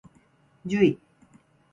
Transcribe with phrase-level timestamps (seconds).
[0.65, 0.97] じゅい